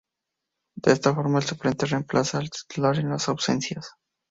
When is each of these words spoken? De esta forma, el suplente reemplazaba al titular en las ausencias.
De 0.77 0.93
esta 0.93 1.13
forma, 1.13 1.37
el 1.37 1.45
suplente 1.45 1.85
reemplazaba 1.85 2.41
al 2.43 2.49
titular 2.49 2.97
en 2.97 3.09
las 3.11 3.29
ausencias. 3.29 3.93